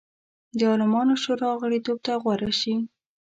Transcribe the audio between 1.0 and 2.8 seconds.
شورا غړیتوب ته غوره شي.